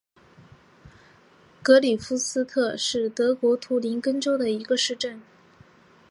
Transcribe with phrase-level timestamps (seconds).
[1.61, 5.21] 格里夫斯特是德国图林根州的一个市镇。